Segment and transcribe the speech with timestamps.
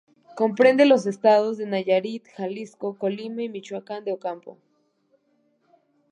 [0.35, 4.57] Comprende los estados de Nayarit, Jalisco, Colima y Michoacán de Ocampo.